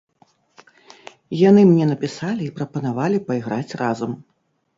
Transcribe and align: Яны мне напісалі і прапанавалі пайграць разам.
Яны 1.49 1.61
мне 1.73 1.85
напісалі 1.91 2.43
і 2.49 2.55
прапанавалі 2.57 3.21
пайграць 3.29 3.77
разам. 3.85 4.11